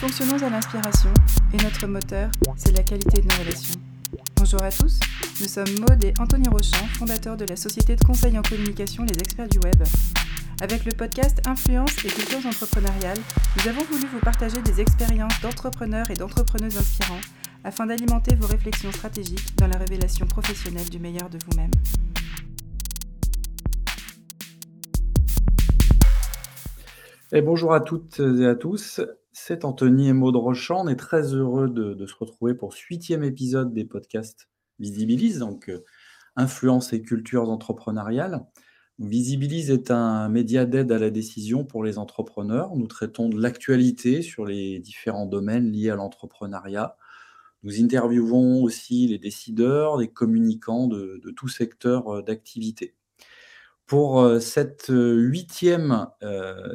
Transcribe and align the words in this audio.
fonctionnons 0.00 0.42
à 0.42 0.48
l'inspiration 0.48 1.12
et 1.52 1.62
notre 1.62 1.86
moteur, 1.86 2.30
c'est 2.56 2.74
la 2.74 2.82
qualité 2.82 3.20
de 3.20 3.28
nos 3.28 3.34
relations. 3.34 3.78
Bonjour 4.34 4.62
à 4.62 4.70
tous, 4.70 4.98
nous 5.42 5.46
sommes 5.46 5.78
Maude 5.78 6.02
et 6.02 6.14
Anthony 6.18 6.48
Rochant, 6.48 6.86
fondateurs 6.94 7.36
de 7.36 7.44
la 7.44 7.54
société 7.54 7.96
de 7.96 8.02
conseil 8.02 8.38
en 8.38 8.40
communication 8.40 9.04
Les 9.04 9.18
Experts 9.18 9.50
du 9.50 9.58
Web. 9.58 9.82
Avec 10.62 10.86
le 10.86 10.92
podcast 10.92 11.46
Influence 11.46 12.02
et 12.02 12.08
cultures 12.08 12.46
entrepreneuriales, 12.46 13.18
nous 13.58 13.68
avons 13.68 13.82
voulu 13.82 14.06
vous 14.10 14.20
partager 14.20 14.62
des 14.62 14.80
expériences 14.80 15.38
d'entrepreneurs 15.42 16.10
et 16.10 16.14
d'entrepreneuses 16.14 16.78
inspirants 16.78 17.20
afin 17.62 17.84
d'alimenter 17.84 18.34
vos 18.36 18.46
réflexions 18.46 18.92
stratégiques 18.92 19.54
dans 19.58 19.66
la 19.66 19.76
révélation 19.76 20.24
professionnelle 20.24 20.88
du 20.88 20.98
meilleur 20.98 21.28
de 21.28 21.36
vous-même. 21.44 21.72
Et 27.32 27.42
bonjour 27.42 27.74
à 27.74 27.80
toutes 27.80 28.18
et 28.18 28.46
à 28.46 28.54
tous, 28.54 29.02
c'est 29.42 29.64
Anthony 29.64 30.08
et 30.08 30.12
Maud 30.12 30.36
Rochant. 30.36 30.84
On 30.84 30.88
est 30.88 30.96
très 30.96 31.34
heureux 31.34 31.68
de, 31.68 32.06
se 32.06 32.14
retrouver 32.14 32.54
pour 32.54 32.74
ce 32.74 32.82
huitième 32.88 33.24
épisode 33.24 33.72
des 33.72 33.84
podcasts 33.84 34.48
Visibilise, 34.78 35.38
donc 35.38 35.70
euh, 35.70 35.84
influence 36.36 36.92
et 36.92 37.02
cultures 37.02 37.48
entrepreneuriales. 37.50 38.44
Visibilise 38.98 39.70
est 39.70 39.90
un 39.90 40.28
média 40.28 40.66
d'aide 40.66 40.92
à 40.92 40.98
la 40.98 41.10
décision 41.10 41.64
pour 41.64 41.82
les 41.84 41.96
entrepreneurs. 41.96 42.76
Nous 42.76 42.86
traitons 42.86 43.30
de 43.30 43.40
l'actualité 43.40 44.20
sur 44.20 44.44
les 44.44 44.78
différents 44.78 45.26
domaines 45.26 45.72
liés 45.72 45.90
à 45.90 45.96
l'entrepreneuriat. 45.96 46.96
Nous 47.62 47.80
interviewons 47.80 48.62
aussi 48.62 49.08
les 49.08 49.18
décideurs, 49.18 49.96
les 49.96 50.08
communicants 50.08 50.86
de, 50.86 51.18
de 51.22 51.30
tout 51.30 51.48
secteur 51.48 52.16
euh, 52.16 52.22
d'activité. 52.22 52.94
Pour 53.86 54.20
euh, 54.20 54.38
cet 54.38 54.86
huitième 54.90 56.06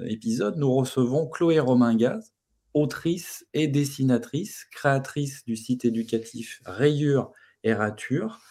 épisode, 0.07 0.57
nous 0.57 0.73
recevons 0.73 1.27
Chloé 1.27 1.59
Romain-Gaz, 1.59 2.34
autrice 2.75 3.47
et 3.53 3.67
dessinatrice, 3.67 4.65
créatrice 4.70 5.45
du 5.45 5.55
site 5.55 5.85
éducatif 5.85 6.62
Rayure 6.65 7.31
et 7.63 7.73
Rature. 7.73 8.41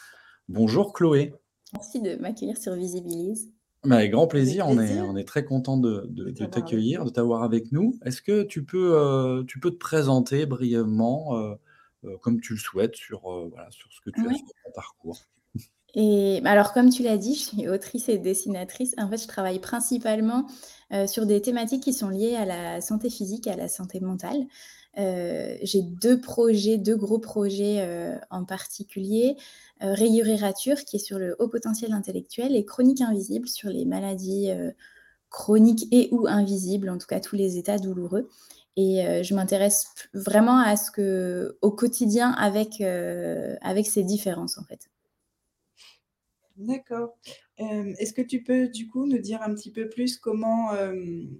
Bonjour 0.49 0.95
Chloé. 0.95 1.35
Merci 1.75 2.01
de 2.01 2.17
m'accueillir 2.17 2.57
sur 2.57 2.75
Visibilise. 2.75 3.53
Bah, 3.85 3.97
avec 3.97 4.13
grand 4.13 4.27
plaisir, 4.27 4.67
On, 4.67 4.81
est, 4.81 4.99
on 5.03 5.15
est 5.17 5.29
très 5.29 5.45
content 5.45 5.77
de, 5.77 6.11
t'accueillir, 6.47 7.05
de 7.05 7.11
t'avoir 7.11 7.43
avec 7.43 7.71
nous. 7.71 7.99
Est-ce 8.07 8.23
que 8.23 8.43
tu 8.43 8.65
peux, 8.65 9.45
tu 9.47 9.61
peux 9.61 9.71
te 9.71 9.77
présenter 9.77 10.47
brièvement, 10.47 11.57
comme 12.23 12.41
tu 12.41 12.55
le 12.55 12.59
souhaites, 12.59 12.97
sur, 12.97 13.21
sur 13.69 13.93
ce 13.93 14.01
que 14.01 14.11
tu 14.11 14.21
as 14.21 14.31
fait 14.31 14.31
dans 14.31 14.65
ton 14.65 14.73
parcours? 14.75 15.21
Et 15.95 16.41
alors, 16.45 16.73
comme 16.73 16.91
tu 16.91 17.03
l'as 17.03 17.19
dit, 17.19 17.35
je 17.35 17.41
suis 17.41 17.69
autrice 17.69 18.09
et 18.09 18.19
dessinatrice. 18.19 18.95
En 18.99 19.09
fait, 19.09 19.23
je 19.23 19.29
travaille 19.29 19.61
principalement 19.61 20.47
euh, 20.93 21.07
sur 21.07 21.25
des 21.25 21.41
thématiques 21.41 21.85
qui 21.85 21.93
sont 21.93 22.09
liées 22.09 22.35
à 22.35 22.45
la 22.45 22.81
santé 22.81 23.11
physique 23.11 23.47
et 23.47 23.51
à 23.51 23.57
la 23.57 23.69
santé 23.69 24.01
mentale. 24.01 24.47
Euh, 24.99 25.57
j'ai 25.63 25.83
deux 25.83 26.21
projets, 26.21 26.79
deux 26.79 26.97
gros 26.97 27.19
projets 27.19 27.81
euh, 27.81 28.17
en 28.31 28.45
particulier. 28.45 29.37
Rayure 29.81 30.29
et 30.29 30.37
rature, 30.37 30.85
qui 30.85 30.97
est 30.97 31.01
sur 31.01 31.19
le 31.19 31.37
haut 31.39 31.49
potentiel 31.49 31.93
intellectuel, 31.93 32.57
et 32.57 32.65
Chronique 32.65 33.01
invisible, 33.01 33.49
sur 33.49 33.69
les 33.69 33.85
maladies 33.85 34.51
chroniques 35.29 35.87
et 35.91 36.09
ou 36.13 36.27
invisibles, 36.27 36.89
en 36.89 36.97
tout 36.97 37.09
cas 37.09 37.21
tous 37.21 37.37
les 37.37 37.59
états 37.59 37.77
douloureux. 37.77 38.31
Et 38.77 39.23
je 39.23 39.35
m'intéresse 39.35 39.89
vraiment 40.15 40.65
au 41.61 41.71
quotidien 41.73 42.31
avec 42.31 42.77
ces 43.87 44.03
différences, 44.05 44.57
en 44.57 44.65
fait. 44.65 44.89
D'accord. 46.57 47.17
est-ce 47.59 48.13
que 48.13 48.23
tu 48.23 48.43
peux, 48.43 48.69
du 48.69 48.89
coup, 48.89 49.07
nous 49.07 49.19
dire 49.19 49.43
un 49.43 49.53
petit 49.55 49.73
peu 49.73 49.89
plus 49.89 50.17
comment, 50.17 50.71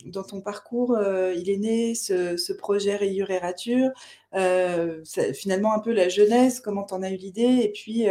dans 0.07 0.25
ton 0.25 0.41
parcours, 0.41 0.99
il 1.37 1.49
est 1.49 1.57
né 1.57 1.95
ce 1.95 2.53
projet 2.53 2.97
Rature? 3.41 3.91
finalement 5.35 5.73
un 5.73 5.79
peu 5.79 5.93
la 5.93 6.09
jeunesse, 6.09 6.61
comment 6.61 6.85
tu 6.85 6.95
en 6.95 7.03
as 7.03 7.11
eu 7.11 7.17
l'idée? 7.17 7.61
Et 7.63 7.71
puis, 7.73 8.07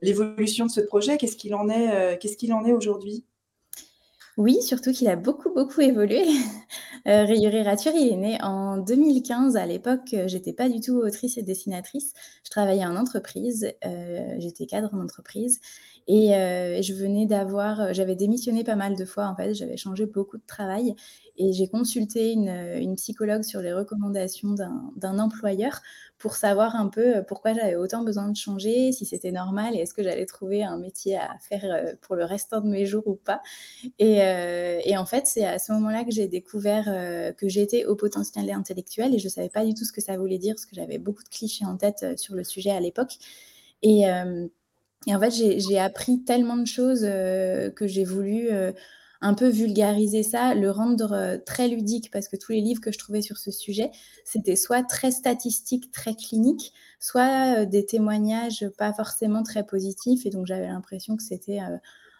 l'évolution 0.00 0.66
de 0.66 0.70
ce 0.70 0.80
projet, 0.80 1.18
qu'est-ce 1.18 1.36
qu'il 1.36 1.54
en 1.54 1.68
est, 1.68 2.18
qu'est-ce 2.18 2.36
qu'il 2.36 2.52
en 2.54 2.64
est 2.64 2.72
aujourd'hui? 2.72 3.24
Oui, 4.38 4.60
surtout 4.62 4.92
qu'il 4.92 5.08
a 5.08 5.16
beaucoup, 5.16 5.52
beaucoup 5.52 5.80
évolué. 5.80 6.24
Euh, 7.06 7.24
il 7.96 8.12
est 8.12 8.16
né 8.16 8.38
en 8.42 8.78
2015. 8.78 9.56
À 9.56 9.66
l'époque, 9.66 10.14
j'étais 10.26 10.52
pas 10.52 10.68
du 10.68 10.80
tout 10.80 10.96
autrice 10.96 11.38
et 11.38 11.42
dessinatrice. 11.42 12.12
Je 12.44 12.50
travaillais 12.50 12.84
en 12.84 12.96
entreprise, 12.96 13.72
j'étais 14.38 14.66
cadre 14.66 14.90
en 14.92 15.00
entreprise 15.00 15.60
et 16.08 16.28
je 16.30 16.92
venais 16.94 17.26
d'avoir 17.26 17.92
j'avais 17.94 18.16
démissionné 18.16 18.64
pas 18.64 18.76
mal 18.76 18.96
de 18.96 19.04
fois, 19.04 19.26
en 19.28 19.36
fait, 19.36 19.54
j'avais 19.54 19.76
changé 19.76 20.06
beaucoup 20.06 20.36
de 20.36 20.46
travail 20.46 20.94
et 21.38 21.52
j'ai 21.52 21.68
consulté 21.68 22.32
une, 22.32 22.94
psychologue 22.96 23.42
sur 23.42 23.60
les 23.60 23.72
recommandations 23.72 24.54
d'un 24.96 25.18
employeur 25.18 25.82
pour 26.18 26.34
savoir 26.34 26.76
un 26.76 26.88
peu 26.88 27.22
pourquoi 27.28 27.52
j'avais 27.52 27.76
autant 27.76 28.02
besoin 28.02 28.28
de 28.28 28.36
changer, 28.36 28.92
si 28.92 29.04
c'était 29.04 29.32
normal 29.32 29.74
et 29.74 29.80
est-ce 29.80 29.92
que 29.92 30.02
j'allais 30.02 30.24
trouver 30.24 30.64
un 30.64 30.78
métier 30.78 31.16
à 31.16 31.36
faire 31.40 31.94
pour 32.00 32.16
le 32.16 32.24
restant 32.24 32.60
de 32.60 32.68
mes 32.68 32.86
jours 32.86 33.06
ou 33.06 33.16
pas. 33.16 33.42
Et, 33.98 34.96
en 34.96 35.06
fait, 35.06 35.26
c'est 35.26 35.44
à 35.44 35.58
ce 35.58 35.72
moment-là 35.72 36.04
que 36.04 36.10
j'ai 36.10 36.26
découvert 36.26 36.84
que 37.36 37.48
j'étais 37.48 37.84
au 37.84 37.96
potentiel 37.96 38.50
intellectuel 38.50 39.14
et 39.14 39.18
je 39.18 39.26
ne 39.26 39.30
savais 39.30 39.50
pas 39.50 39.64
du 39.64 39.74
tout 39.74 39.84
ce 39.84 39.92
que 39.92 40.00
ça 40.00 40.16
voulait 40.16 40.38
dire 40.38 40.54
parce 40.54 40.66
que 40.66 40.74
j'avais 40.74 40.98
beaucoup 40.98 41.22
de 41.22 41.28
clichés 41.28 41.66
en 41.66 41.76
tête 41.76 42.18
sur 42.18 42.34
le 42.34 42.44
sujet 42.44 42.70
à 42.70 42.80
l'époque. 42.80 43.18
Et, 43.82 44.06
en 44.08 45.20
fait, 45.20 45.30
j'ai 45.30 45.78
appris 45.78 46.24
tellement 46.24 46.56
de 46.56 46.66
choses 46.66 47.02
que 47.02 47.86
j'ai 47.86 48.04
voulu 48.04 48.50
un 49.20 49.34
peu 49.34 49.48
vulgariser 49.48 50.22
ça, 50.22 50.54
le 50.54 50.70
rendre 50.70 51.12
euh, 51.12 51.38
très 51.44 51.68
ludique, 51.68 52.10
parce 52.10 52.28
que 52.28 52.36
tous 52.36 52.52
les 52.52 52.60
livres 52.60 52.80
que 52.80 52.92
je 52.92 52.98
trouvais 52.98 53.22
sur 53.22 53.38
ce 53.38 53.50
sujet, 53.50 53.90
c'était 54.24 54.56
soit 54.56 54.82
très 54.82 55.10
statistique, 55.10 55.90
très 55.90 56.14
clinique, 56.14 56.72
soit 57.00 57.60
euh, 57.60 57.66
des 57.66 57.86
témoignages 57.86 58.66
pas 58.76 58.92
forcément 58.92 59.42
très 59.42 59.64
positifs. 59.64 60.26
Et 60.26 60.30
donc 60.30 60.46
j'avais 60.46 60.66
l'impression 60.66 61.16
que 61.16 61.22
c'était 61.22 61.60
euh, 61.60 61.76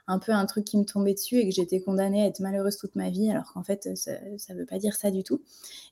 un 0.07 0.19
peu 0.19 0.33
un 0.33 0.47
truc 0.47 0.65
qui 0.65 0.79
me 0.79 0.85
tombait 0.85 1.15
dessus 1.15 1.37
et 1.37 1.49
que 1.49 1.55
j'étais 1.55 1.81
condamnée 1.81 2.23
à 2.23 2.27
être 2.27 2.41
malheureuse 2.41 2.77
toute 2.77 2.95
ma 2.95 3.11
vie, 3.11 3.31
alors 3.31 3.53
qu'en 3.53 3.65
fait, 3.65 3.89
ça 3.97 4.13
ne 4.55 4.59
veut 4.59 4.67
pas 4.67 4.79
dire 4.79 4.95
ça 4.95 5.11
du 5.11 5.25
tout. 5.25 5.43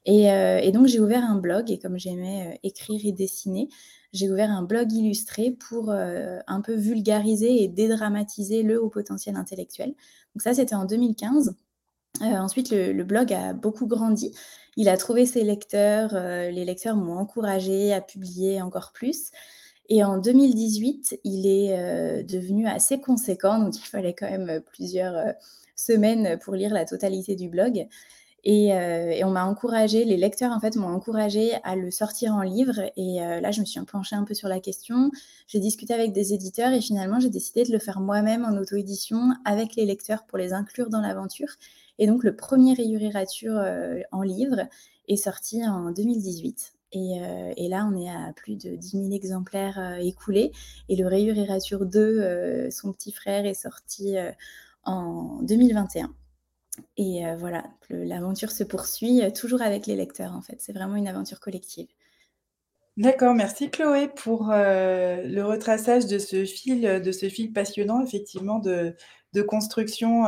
Et, 0.06 0.26
et 0.26 0.70
donc 0.70 0.86
j'ai 0.86 1.00
ouvert 1.00 1.24
un 1.24 1.34
blog, 1.34 1.68
et 1.72 1.80
comme 1.80 1.98
j'aimais 1.98 2.60
écrire 2.62 3.00
et 3.04 3.10
dessiner, 3.10 3.68
j'ai 4.14 4.30
ouvert 4.30 4.50
un 4.50 4.62
blog 4.62 4.92
illustré 4.92 5.50
pour 5.50 5.90
euh, 5.90 6.38
un 6.46 6.60
peu 6.60 6.74
vulgariser 6.74 7.64
et 7.64 7.68
dédramatiser 7.68 8.62
le 8.62 8.80
haut 8.80 8.88
potentiel 8.88 9.36
intellectuel. 9.36 9.88
Donc 9.88 10.42
ça, 10.42 10.54
c'était 10.54 10.76
en 10.76 10.84
2015. 10.84 11.56
Euh, 12.22 12.24
ensuite, 12.24 12.70
le, 12.70 13.02
blog 13.02 13.32
a 13.32 13.52
beaucoup 13.52 13.88
grandi. 13.88 14.32
Il 14.76 14.88
a 14.88 14.96
trouvé 14.96 15.26
ses 15.26 15.42
lecteurs. 15.42 16.14
Euh, 16.14 16.48
les 16.50 16.64
lecteurs 16.64 16.94
m'ont 16.94 17.18
encouragé 17.18 17.92
à 17.92 18.00
publier 18.00 18.62
encore 18.62 18.92
plus. 18.92 19.32
Et 19.88 20.04
en 20.04 20.16
2018, 20.16 21.20
il 21.24 21.46
est 21.46 22.24
devenu 22.24 22.66
assez 22.66 23.02
conséquent. 23.02 23.58
Donc, 23.58 23.76
il 23.76 23.86
fallait 23.86 24.14
quand 24.14 24.30
même 24.30 24.62
plusieurs 24.72 25.34
semaines 25.76 26.38
pour 26.38 26.54
lire 26.54 26.72
la 26.72 26.86
totalité 26.86 27.36
du 27.36 27.50
blog. 27.50 27.86
Euh, 28.46 29.10
et, 29.10 29.24
on 29.24 29.30
m'a 29.30 29.44
encouragé, 29.44 30.04
les 30.04 30.16
lecteurs 30.16 30.52
en 30.52 30.60
fait 30.60 30.76
m'ont 30.76 30.88
encouragé 30.88 31.54
à 31.64 31.76
le 31.76 31.90
sortir 31.90 32.34
en 32.34 32.42
livre. 32.42 32.80
Et 32.96 33.22
euh, 33.22 33.40
là, 33.40 33.50
je 33.50 33.60
me 33.60 33.66
suis 33.66 33.80
penchée 33.82 34.16
un 34.16 34.24
peu 34.24 34.34
sur 34.34 34.48
la 34.48 34.60
question. 34.60 35.10
J'ai 35.46 35.60
discuté 35.60 35.94
avec 35.94 36.12
des 36.12 36.34
éditeurs 36.34 36.72
et 36.72 36.80
finalement, 36.80 37.20
j'ai 37.20 37.30
décidé 37.30 37.64
de 37.64 37.72
le 37.72 37.78
faire 37.78 38.00
moi-même 38.00 38.44
en 38.44 38.56
auto-édition 38.56 39.32
avec 39.44 39.76
les 39.76 39.86
lecteurs 39.86 40.24
pour 40.26 40.38
les 40.38 40.52
inclure 40.52 40.90
dans 40.90 41.00
l'aventure. 41.00 41.48
Et 41.98 42.06
donc, 42.06 42.24
le 42.24 42.36
premier 42.36 42.74
Rayurirature 42.74 43.56
euh, 43.56 44.00
en 44.12 44.22
livre 44.22 44.68
est 45.08 45.16
sorti 45.16 45.66
en 45.66 45.90
2018. 45.90 46.72
Et, 46.96 47.20
et, 47.56 47.68
là, 47.68 47.90
on 47.92 47.96
est 48.00 48.08
à 48.08 48.32
plus 48.36 48.54
de 48.54 48.76
10 48.76 48.90
000 48.90 49.10
exemplaires 49.10 49.98
écoulés. 49.98 50.52
Et 50.88 50.94
le 50.94 51.08
Rayurirature 51.08 51.86
2, 51.86 52.70
son 52.70 52.92
petit 52.92 53.10
frère, 53.10 53.46
est 53.46 53.54
sorti 53.54 54.14
en 54.84 55.40
2021. 55.42 56.14
Et 56.96 57.26
euh, 57.26 57.36
voilà, 57.36 57.64
l'aventure 57.90 58.50
se 58.50 58.64
poursuit 58.64 59.22
euh, 59.22 59.30
toujours 59.30 59.62
avec 59.62 59.86
les 59.86 59.96
lecteurs 59.96 60.32
en 60.32 60.42
fait. 60.42 60.56
C'est 60.58 60.72
vraiment 60.72 60.96
une 60.96 61.08
aventure 61.08 61.40
collective. 61.40 61.88
D'accord, 62.96 63.34
merci 63.34 63.70
Chloé 63.70 64.08
pour 64.08 64.50
euh, 64.52 65.22
le 65.24 65.44
retraçage 65.44 66.06
de 66.06 66.18
ce 66.18 66.44
fil, 66.44 66.82
de 67.02 67.12
ce 67.12 67.28
fil 67.28 67.52
passionnant 67.52 68.00
effectivement 68.02 68.60
de, 68.60 68.94
construction 69.48 70.26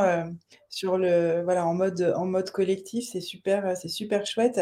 sur 0.67 0.97
le 0.97 1.41
voilà 1.43 1.65
en 1.65 1.73
mode 1.73 2.13
en 2.17 2.25
mode 2.25 2.51
collectif. 2.51 3.07
C'est 3.09 3.21
super, 3.21 3.77
c'est 3.77 3.87
super 3.87 4.25
chouette. 4.25 4.59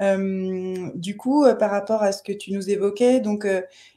du 0.00 1.16
coup, 1.18 1.44
par 1.58 1.70
rapport 1.70 2.02
à 2.02 2.12
ce 2.12 2.22
que 2.22 2.32
tu 2.32 2.52
nous 2.52 2.70
évoquais, 2.70 3.20
donc 3.20 3.46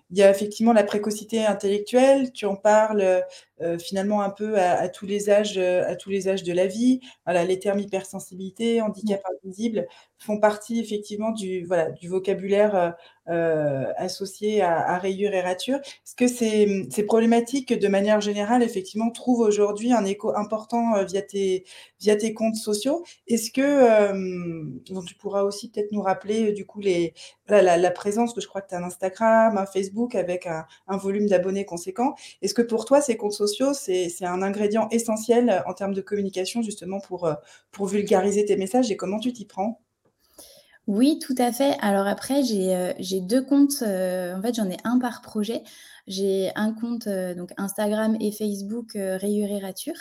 il 0.10 0.18
y 0.18 0.22
a 0.22 0.30
effectivement 0.30 0.74
la 0.74 0.84
précocité 0.84 1.46
intellectuelle, 1.46 2.34
tu 2.34 2.46
en 2.46 2.58
parles 2.58 3.24
euh, 3.62 3.80
finalement 3.80 4.22
un 4.22 4.30
peu 4.30 4.60
à, 4.60 4.90
tous 4.90 5.06
les 5.06 5.30
âges, 5.30 5.58
euh, 5.58 5.88
à 5.88 5.96
tous 5.96 6.10
les 6.10 6.28
âges 6.28 6.44
de 6.44 6.52
la 6.52 6.68
vie. 6.68 7.00
Voilà, 7.26 7.46
les 7.46 7.58
termes 7.58 7.80
hypersensibilité, 7.80 8.82
handicap 8.82 9.22
invisible 9.44 9.88
font 10.18 10.40
partie 10.40 10.80
effectivement 10.80 11.32
du, 11.32 11.64
voilà, 11.66 11.92
du 11.92 12.10
vocabulaire 12.10 12.96
euh, 13.30 13.86
associé 13.98 14.62
à, 14.62 14.98
rayure 14.98 15.34
et 15.34 15.42
rature. 15.42 15.78
Est-ce 15.78 16.16
que 16.16 16.28
ces, 16.28 16.88
ces, 16.90 17.04
problématiques, 17.04 17.74
de 17.74 17.88
manière 17.88 18.22
générale, 18.22 18.64
effectivement, 18.64 19.10
trouvent 19.12 19.42
aujourd'hui 19.42 19.94
un 19.94 20.06
écho 20.06 20.36
important 20.36 21.04
via, 21.06 21.22
tes, 21.22 21.66
via 22.00 22.16
tes 22.16 22.34
comptes 22.34 22.56
sociaux? 22.56 23.04
Est-ce 23.28 23.52
que, 23.52 24.92
dont 24.92 25.04
tu 25.04 25.16
pourras 25.16 25.44
aussi 25.44 25.70
peut-être 25.70 25.92
nous 25.92 26.02
rappeler 26.02 26.54
du 26.54 26.66
coup 26.66 26.80
les, 26.80 27.14
la, 27.48 27.92
présence 27.92 28.34
que 28.34 28.42
je 28.42 28.48
crois 28.48 28.62
que 28.62 28.70
tu 28.70 28.76
as 28.76 28.80
un 28.80 28.84
Instagram, 28.84 29.58
un 29.58 29.66
Facebook 29.66 30.16
avec 30.16 30.48
un, 30.48 30.66
volume 30.98 31.28
d'abonnés 31.28 31.66
conséquent. 31.66 32.16
Est-ce 32.42 32.54
que 32.54 32.62
pour 32.62 32.86
toi, 32.86 33.02
ces 33.02 33.18
comptes 33.18 33.34
sociaux, 33.34 33.45
c'est 33.74 34.26
un 34.26 34.42
ingrédient 34.42 34.88
essentiel 34.92 35.64
en 35.66 35.74
termes 35.74 35.94
de 35.94 36.02
communication 36.02 36.62
justement 36.62 37.00
pour, 37.00 37.30
pour 37.72 37.88
vulgariser 37.88 38.46
tes 38.46 38.58
messages 38.58 38.92
et 38.92 38.98
comment 38.98 39.20
tu 39.20 39.34
t'y 39.34 39.46
prends 39.46 39.82
oui, 40.88 41.18
tout 41.18 41.34
à 41.40 41.52
fait. 41.52 41.76
Alors 41.82 42.06
après, 42.06 42.44
j'ai 42.44 43.20
deux 43.20 43.42
comptes. 43.44 43.82
en 43.82 44.40
fait, 44.44 44.54
j'en 44.54 44.70
ai 44.70 44.78
un 44.84 45.00
par 45.00 45.24
projet. 45.24 45.64
J'ai 46.06 46.52
un 46.56 46.74
compte 46.74 47.10
donc 47.10 47.54
Instagram 47.58 48.16
et 48.22 48.32
Facebook 48.32 48.92
Rayure 48.94 49.50
et 49.50 49.58
Rature 49.58 49.96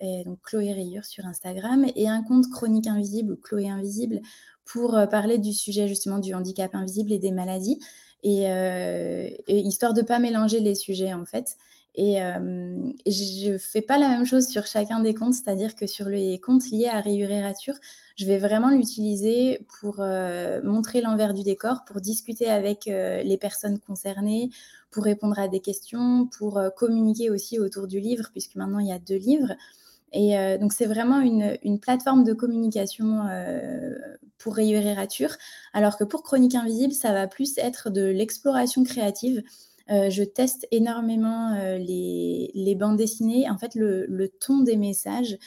et 0.00 0.24
donc 0.24 0.38
Chloé 0.42 0.72
Rayure 0.72 1.04
sur 1.04 1.24
Instagram, 1.26 1.86
et 1.94 2.08
un 2.08 2.22
compte 2.22 2.50
Chronique 2.50 2.86
Invisible 2.86 3.32
ou 3.32 3.36
Chloé 3.36 3.68
Invisible 3.68 4.20
pour 4.64 4.96
euh, 4.96 5.06
parler 5.06 5.38
du 5.38 5.52
sujet 5.52 5.88
justement 5.88 6.18
du 6.18 6.34
handicap 6.34 6.74
invisible 6.74 7.12
et 7.12 7.18
des 7.18 7.32
maladies, 7.32 7.78
et, 8.22 8.50
euh, 8.50 9.28
histoire 9.48 9.92
de 9.94 10.02
pas 10.02 10.18
mélanger 10.18 10.60
les 10.60 10.74
sujets 10.74 11.12
en 11.12 11.24
fait. 11.24 11.56
Et, 11.96 12.22
euh, 12.22 12.92
je 13.06 13.52
ne 13.52 13.58
fais 13.58 13.82
pas 13.82 13.98
la 13.98 14.08
même 14.08 14.26
chose 14.26 14.48
sur 14.48 14.66
chacun 14.66 15.00
des 15.00 15.14
comptes, 15.14 15.34
c'est-à-dire 15.34 15.76
que 15.76 15.86
sur 15.86 16.08
les 16.08 16.40
comptes 16.40 16.68
liés 16.70 16.88
à 16.88 17.00
Rayure 17.00 17.30
et 17.30 17.42
Rature, 17.42 17.76
je 18.16 18.26
vais 18.26 18.38
vraiment 18.38 18.70
l'utiliser 18.70 19.60
pour 19.80 20.04
montrer 20.62 21.00
l'envers 21.00 21.34
du 21.34 21.42
décor, 21.42 21.84
pour 21.84 22.00
discuter 22.00 22.48
avec 22.48 22.84
les 22.86 23.38
personnes 23.40 23.80
concernées, 23.80 24.50
pour 24.92 25.02
répondre 25.02 25.38
à 25.38 25.48
des 25.48 25.58
questions, 25.58 26.28
pour 26.38 26.60
communiquer 26.76 27.30
aussi 27.30 27.58
autour 27.58 27.88
du 27.88 27.98
livre, 27.98 28.28
puisque 28.30 28.54
maintenant 28.54 28.78
il 28.78 28.86
y 28.86 28.92
a 28.92 29.00
deux 29.00 29.18
livres. 29.18 29.54
Et 30.14 30.38
euh, 30.38 30.58
donc, 30.58 30.72
c'est 30.72 30.86
vraiment 30.86 31.20
une, 31.20 31.80
plateforme 31.80 32.22
de 32.22 32.32
communication 32.32 33.26
euh, 33.28 33.98
pour 34.38 34.54
Rayure 34.54 34.86
et 34.86 34.94
Rature, 34.94 35.36
alors 35.72 35.98
que 35.98 36.04
pour 36.04 36.22
Chronique 36.22 36.54
Invisible, 36.54 36.94
ça 36.94 37.12
va 37.12 37.26
plus 37.26 37.58
être 37.58 37.90
de 37.90 38.02
l'exploration 38.02 38.84
créative. 38.84 39.42
Euh, 39.90 40.08
je 40.10 40.22
teste 40.22 40.66
énormément 40.70 41.54
les, 41.78 42.76
bandes 42.78 42.96
dessinées, 42.96 43.48
en 43.50 43.58
fait, 43.58 43.74
le, 43.74 44.28
ton 44.40 44.60
des 44.60 44.76
messages 44.76 45.38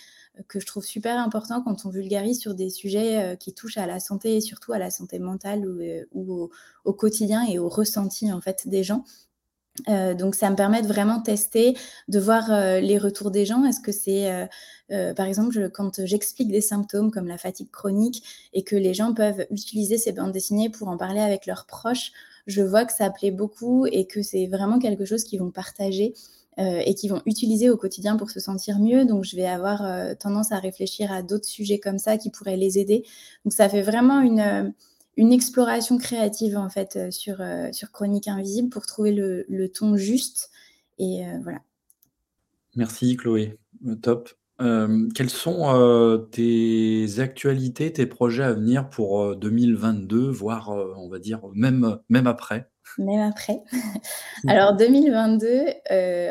que 0.48 0.60
je 0.60 0.68
trouve 0.68 0.86
super 0.86 1.18
important 1.18 1.64
quand 1.64 1.86
on 1.86 1.90
vulgarise 1.90 2.40
sur 2.40 2.54
des 2.54 2.70
sujets 2.70 3.36
qui 3.40 3.54
touchent 3.54 3.78
à 3.78 3.88
la 3.88 4.00
santé 4.00 4.36
et 4.36 4.42
surtout 4.42 4.72
à 4.72 4.78
la 4.78 4.92
santé 4.92 5.18
mentale 5.18 5.68
ou, 6.12 6.52
au, 6.86 6.94
quotidien 6.94 7.44
et 7.48 7.58
au 7.58 7.70
ressenti 7.70 8.32
en 8.32 8.40
fait 8.40 8.68
des 8.68 8.84
gens. 8.84 9.04
Euh, 9.90 10.14
donc 10.14 10.36
ça 10.36 10.50
me 10.50 10.56
permet 10.56 10.82
de 10.82 10.88
vraiment 10.88 11.22
tester, 11.22 11.78
de 12.08 12.20
voir 12.20 12.52
euh, 12.52 12.80
les 12.80 12.98
retours 12.98 13.32
des 13.32 13.46
gens. 13.46 13.64
Est-ce 13.66 13.80
que 13.80 13.92
c'est, 13.92 14.48
euh, 14.92 15.14
par 15.14 15.26
exemple, 15.26 15.70
quand 15.74 16.06
j'explique 16.06 16.50
des 16.50 16.62
symptômes 16.62 17.12
comme 17.12 17.28
la 17.28 17.38
fatigue 17.38 17.70
chronique 17.72 18.24
et 18.54 18.64
que 18.64 18.76
les 18.76 18.94
gens 18.94 19.14
peuvent 19.14 19.46
utiliser 19.52 19.98
ces 19.98 20.12
bandes 20.12 20.32
dessinées 20.32 20.70
pour 20.70 20.88
en 20.88 20.98
parler 20.98 21.20
avec 21.20 21.46
leurs 21.46 21.66
proches, 21.66 22.12
je 22.48 22.62
vois 22.62 22.86
que 22.86 22.94
ça 22.94 23.10
plaît 23.10 23.32
beaucoup 23.32 23.86
et 23.86 24.08
que 24.08 24.22
c'est 24.22 24.48
vraiment 24.48 24.80
quelque 24.80 25.06
chose 25.06 25.24
qu'ils 25.24 25.40
vont 25.40 25.52
partager 25.52 26.14
et 26.60 26.96
qu'ils 26.96 27.12
vont 27.12 27.22
utiliser 27.28 27.70
au 27.70 27.78
quotidien 27.78 28.18
pour 28.18 28.32
se 28.32 28.40
sentir 28.40 28.80
mieux. 28.80 29.06
Donc 29.06 29.24
je 29.26 29.36
vais 29.36 29.46
avoir 29.46 29.84
tendance 30.18 30.52
à 30.52 30.58
réfléchir 30.58 31.12
à 31.12 31.22
d'autres 31.22 31.46
sujets 31.46 31.78
comme 31.78 32.00
ça 32.00 32.18
qui 32.18 32.32
pourraient 32.32 32.58
les 32.58 32.80
aider. 32.80 33.06
Donc 33.46 33.54
ça 33.54 33.70
fait 33.70 33.84
vraiment 33.84 34.22
une 34.22 34.74
une 35.18 35.34
exploration 35.34 35.98
créative 35.98 36.56
en 36.58 36.70
fait 36.70 36.96
euh, 36.96 37.12
sur, 37.12 37.42
euh, 37.42 37.70
Chronique 37.92 38.28
Invisible 38.28 38.70
pour 38.70 38.86
trouver 38.86 39.12
le, 39.12 39.68
ton 39.68 39.98
juste. 39.98 40.52
Et 41.00 41.26
euh, 41.26 41.40
voilà. 41.42 41.60
Merci 42.76 43.18
Chloé, 43.18 43.58
top. 44.02 44.30
Quelles 44.60 45.30
sont 45.30 46.28
tes 46.32 47.20
actualités, 47.20 47.94
tes 47.94 48.06
projets 48.06 48.44
à 48.44 48.54
venir 48.54 48.90
pour 48.90 49.36
2022, 49.36 50.30
voire 50.30 50.70
on 50.70 51.10
va 51.10 51.20
dire 51.20 51.42
même, 51.54 52.00
même 52.10 52.28
après? 52.28 52.70
Même 52.98 53.20
après. 53.20 53.62
Alors 54.48 54.76
2022, 54.76 55.62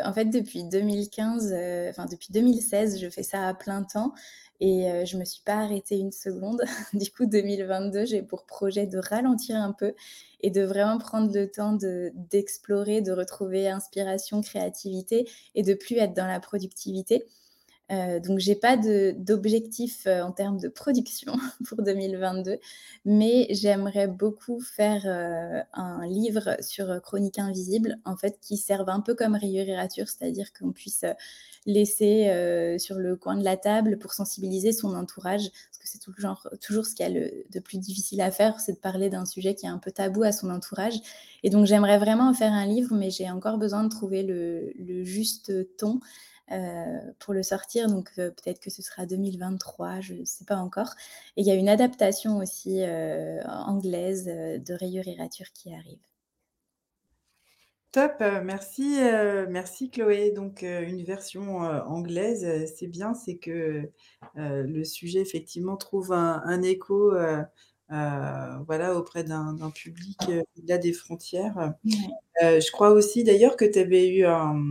en 0.05 0.13
fait 0.13 0.27
depuis 0.27 0.65
2015, 0.65 1.55
enfin 1.91 2.07
depuis 2.11 2.33
2016, 2.33 3.01
je 3.01 3.09
fais 3.09 3.23
ça 3.23 3.47
à 3.47 3.55
plein 3.55 3.83
temps. 3.83 4.13
Et 4.61 4.91
euh, 4.91 5.05
je 5.05 5.17
ne 5.17 5.21
me 5.21 5.25
suis 5.25 5.43
pas 5.43 5.57
arrêtée 5.57 5.99
une 5.99 6.13
seconde. 6.13 6.63
du 6.95 7.11
coup, 7.11 7.27
2022, 7.27 8.07
j'ai 8.07 8.23
pour 8.23 8.47
projet 8.47 8.87
de 8.87 8.99
ralentir 8.99 9.57
un 9.57 9.73
peu 9.73 9.95
et 10.41 10.51
de 10.51 10.63
vraiment 10.63 10.99
prendre 10.99 11.33
le 11.33 11.51
temps 11.51 11.77
d'explorer, 12.31 13.01
de, 13.01 13.13
retrouver 13.13 13.69
inspiration, 13.69 14.41
créativité 14.41 15.29
et 15.55 15.63
de 15.63 15.75
plus 15.75 15.97
être 15.97 16.15
dans 16.15 16.27
la 16.27 16.41
productivité. 16.41 17.25
Euh, 17.93 18.19
donc, 18.19 18.41
j'ai 18.41 18.57
pas 18.57 18.77
d'objectif 18.77 20.07
euh, 20.07 20.23
en 20.23 20.33
termes 20.33 20.59
de 20.59 20.69
production 20.69 21.35
pour 21.69 21.83
2022, 21.83 22.59
mais 23.05 23.47
j'aimerais 23.51 24.09
beaucoup 24.09 24.61
faire 24.61 25.03
euh, 25.07 25.63
un 25.73 26.05
livre 26.07 26.57
sur 26.61 27.01
Chronique 27.03 27.39
Invisible, 27.39 27.99
en 28.05 28.17
fait, 28.17 28.39
qui 28.41 28.57
serve 28.57 28.89
un 28.89 29.01
peu 29.01 29.15
comme 29.15 29.37
rayure 29.37 29.69
et 29.69 29.77
rature, 29.77 30.09
c'est-à-dire 30.09 30.53
qu'on 30.53 30.73
puisse 30.73 31.05
laisser 31.65 32.77
sur 32.79 32.97
le 32.97 33.17
coin 33.17 33.37
de 33.37 33.43
la 33.43 33.57
table 33.57 33.99
pour 33.99 34.13
sensibiliser 34.13 34.73
son 34.73 34.95
entourage, 34.95 35.51
parce 35.51 35.79
que 35.79 35.89
c'est 35.89 35.99
toujours, 36.61 36.87
ce 36.87 36.95
qu'il 36.95 37.13
y 37.13 37.17
a 37.19 37.31
de 37.51 37.61
plus 37.61 37.79
difficile 37.79 38.21
à 38.21 38.31
faire, 38.31 38.61
c'est 38.61 38.73
de 38.73 38.79
parler 38.79 39.11
d'un 39.11 39.25
sujet 39.25 39.55
qui 39.57 39.67
est 39.67 39.69
un 39.69 39.79
peu 39.79 39.91
tabou 39.91 40.23
à 40.23 40.31
son 40.31 40.51
entourage. 40.51 40.95
Et 41.43 41.51
donc, 41.51 41.67
j'aimerais 41.67 41.99
vraiment 41.99 42.29
en 42.29 42.35
faire 42.35 42.53
un 42.53 42.67
livre, 42.67 42.95
mais 42.95 43.11
j'ai 43.11 43.29
encore 43.31 43.59
besoin 43.59 43.83
de 43.83 43.89
trouver 43.89 44.23
le, 44.23 44.73
le 44.79 45.03
juste 45.03 45.77
ton. 45.77 46.01
Euh, 46.53 47.01
pour 47.19 47.35
le 47.35 47.43
sortir. 47.43 47.89
Donc 47.89 48.09
euh, 48.19 48.31
peut-être 48.31 48.61
que 48.61 48.71
ce 48.71 48.81
sera 48.81 49.05
2023, 49.05 50.01
je 50.01 50.15
ne 50.15 50.25
sais 50.25 50.45
pas 50.45 50.55
encore. 50.55 50.95
Et 51.37 51.41
il 51.41 51.47
y 51.47 51.51
a 51.51 51.55
une 51.55 51.69
adaptation 51.69 52.39
aussi 52.39 52.83
euh, 52.83 53.43
anglaise 53.45 54.27
de 54.27 54.75
Rayure 54.75 55.09
et 55.09 55.17
Rature 55.17 55.51
qui 55.53 55.75
arrive. 55.75 55.99
Top, 57.91 58.13
merci, 58.45 58.99
merci 59.49 59.91
Chloé. 59.91 60.31
Donc 60.31 60.63
une 60.63 61.03
version 61.03 61.61
anglaise, 61.61 62.73
c'est 62.77 62.89
bien, 62.89 63.15
c'est 63.15 63.39
que 63.39 63.91
le 64.35 64.85
sujet 64.85 65.21
effectivement 65.21 65.77
trouve 65.77 66.13
un, 66.13 66.63
écho 66.63 67.13
voilà, 67.89 68.95
auprès 68.95 69.25
d'un 69.25 69.71
public 69.75 70.19
au-delà 70.59 70.77
des 70.77 70.93
frontières. 70.93 71.73
je 72.43 72.71
crois 72.71 72.91
aussi 72.91 73.25
d'ailleurs 73.25 73.57
que 73.57 73.65
tu 73.65 73.79
avais 73.79 74.09
eu 74.11 74.27
un, 74.27 74.63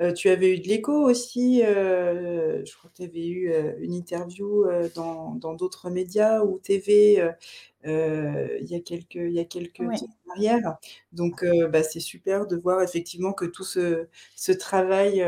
euh, 0.00 0.12
tu 0.12 0.28
avais 0.28 0.54
eu 0.56 0.58
de 0.58 0.66
l'écho 0.66 0.92
aussi, 0.92 1.62
euh, 1.62 2.64
je 2.64 2.76
crois 2.76 2.90
que 2.90 2.96
tu 2.96 3.02
avais 3.04 3.26
eu, 3.28 3.52
euh, 3.52 3.74
une 3.78 3.94
interview, 3.94 4.64
dans 4.94 5.54
d'autres 5.54 5.88
médias 5.90 6.42
ou 6.42 6.58
TV, 6.58 7.22
il 7.84 8.66
y 8.66 8.74
a 8.74 8.80
quelques 8.80 9.14
il 9.14 9.32
y 9.32 9.38
a 9.38 9.44
quelques 9.44 9.80
ouais. 9.80 9.96
Donc 11.12 11.44
bah, 11.70 11.82
c'est 11.84 12.00
super 12.00 12.46
de 12.46 12.56
voir 12.56 12.82
effectivement 12.82 13.32
que 13.32 13.44
tout 13.44 13.64
ce 13.64 14.08
ce 14.36 14.52
travail, 14.52 15.24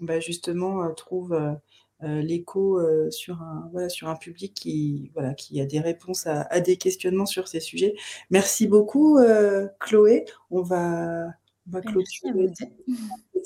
bah, 0.00 0.18
justement, 0.18 0.92
trouve, 0.94 1.38
l'écho, 2.02 2.80
sur 3.10 3.40
un 3.42 3.68
voilà, 3.72 3.88
sur 3.88 4.08
un 4.08 4.16
public 4.16 4.54
qui 4.54 5.10
voilà, 5.14 5.34
qui 5.34 5.60
a 5.60 5.66
des 5.66 5.80
réponses 5.80 6.26
à 6.26 6.42
à 6.42 6.60
des 6.60 6.76
questionnements 6.76 7.26
sur 7.26 7.46
ces 7.48 7.60
sujets. 7.60 7.94
Merci 8.30 8.66
beaucoup, 8.66 9.18
Chloé. 9.78 10.24
On 10.50 10.62
va 10.62 11.28
on 11.68 11.72
va 11.72 11.82
clôturer 11.82 12.32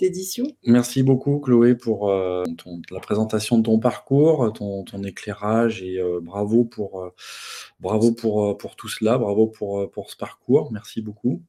édition. 0.02 0.46
Merci 0.64 1.02
beaucoup 1.02 1.38
Chloé 1.40 1.74
pour 1.74 2.10
euh, 2.10 2.44
la 2.90 3.00
présentation 3.00 3.58
de 3.58 3.62
ton 3.62 3.78
parcours, 3.78 4.52
ton, 4.52 5.02
éclairage 5.02 5.82
et 5.82 5.98
euh, 5.98 6.20
bravo 6.20 6.64
pour, 6.64 7.02
euh, 7.02 7.10
bravo 7.80 8.12
pour, 8.12 8.56
pour 8.56 8.76
tout 8.76 8.88
cela, 8.88 9.18
bravo 9.18 9.46
pour, 9.46 9.90
pour 9.90 10.10
ce 10.10 10.16
parcours. 10.16 10.72
Merci 10.72 11.02
beaucoup. 11.02 11.42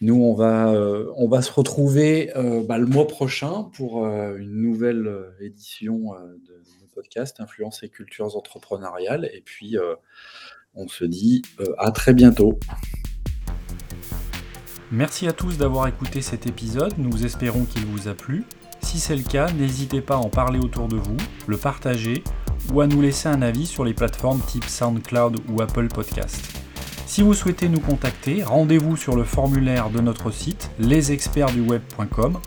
Nous, 0.00 0.14
on 0.14 0.34
va, 0.34 0.72
on 1.16 1.28
va 1.28 1.42
se 1.42 1.52
retrouver 1.52 2.32
bah, 2.66 2.78
le 2.78 2.86
mois 2.86 3.06
prochain 3.06 3.64
pour 3.74 4.06
une 4.06 4.62
nouvelle 4.62 5.34
édition 5.40 6.14
de, 6.14 6.54
de 6.54 6.86
podcast 6.94 7.38
Influence 7.40 7.82
et 7.82 7.90
cultures 7.90 8.34
entrepreneuriales. 8.34 9.28
Et 9.34 9.42
puis, 9.42 9.76
on 10.74 10.88
se 10.88 11.04
dit 11.04 11.42
à 11.76 11.90
très 11.90 12.14
bientôt. 12.14 12.58
Merci 14.92 15.28
à 15.28 15.32
tous 15.32 15.56
d'avoir 15.56 15.86
écouté 15.86 16.20
cet 16.20 16.48
épisode, 16.48 16.94
nous 16.98 17.24
espérons 17.24 17.64
qu'il 17.64 17.86
vous 17.86 18.08
a 18.08 18.14
plu. 18.14 18.44
Si 18.82 18.98
c'est 18.98 19.14
le 19.14 19.22
cas, 19.22 19.48
n'hésitez 19.52 20.00
pas 20.00 20.16
à 20.16 20.18
en 20.18 20.30
parler 20.30 20.58
autour 20.58 20.88
de 20.88 20.96
vous, 20.96 21.16
le 21.46 21.56
partager 21.56 22.24
ou 22.72 22.80
à 22.80 22.88
nous 22.88 23.00
laisser 23.00 23.28
un 23.28 23.40
avis 23.40 23.66
sur 23.66 23.84
les 23.84 23.94
plateformes 23.94 24.40
type 24.40 24.64
SoundCloud 24.64 25.42
ou 25.48 25.62
Apple 25.62 25.86
Podcast. 25.86 26.44
Si 27.06 27.22
vous 27.22 27.34
souhaitez 27.34 27.68
nous 27.68 27.78
contacter, 27.78 28.42
rendez-vous 28.42 28.96
sur 28.96 29.14
le 29.14 29.22
formulaire 29.22 29.90
de 29.90 30.00
notre 30.00 30.32
site 30.32 30.72
lesexpertsduweb.com. 30.80 32.38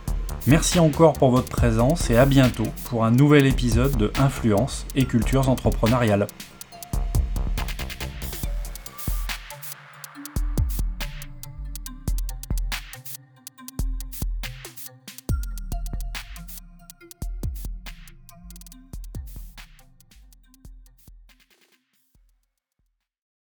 Merci 0.45 0.79
encore 0.79 1.13
pour 1.13 1.31
votre 1.31 1.50
présence 1.50 2.09
et 2.09 2.17
à 2.17 2.25
bientôt 2.25 2.67
pour 2.89 3.05
un 3.05 3.12
nouvel 3.12 3.45
épisode 3.45 3.95
de 3.95 4.12
Influence 4.19 4.85
et 4.95 5.05
cultures 5.05 5.47
entrepreneuriales. 5.47 6.27